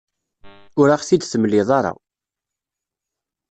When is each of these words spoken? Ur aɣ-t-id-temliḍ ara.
Ur 0.79 0.87
aɣ-t-id-temliḍ 0.95 1.69
ara. 1.77 1.91